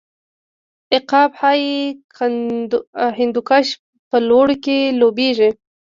عقاب 0.95 1.31
های 1.41 1.65
هندوکش 3.19 3.67
په 4.09 4.17
لوړو 4.27 4.55
کې 4.63 4.77
لوبیږي. 4.99 5.49